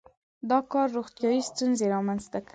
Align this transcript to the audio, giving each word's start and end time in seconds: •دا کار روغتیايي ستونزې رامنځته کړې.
•دا 0.49 0.59
کار 0.71 0.87
روغتیايي 0.97 1.41
ستونزې 1.49 1.85
رامنځته 1.95 2.37
کړې. 2.45 2.49